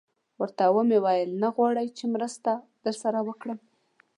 [0.41, 2.51] ورته ومې ویل: نه غواړئ چې مرسته
[2.83, 3.59] در سره وکړم؟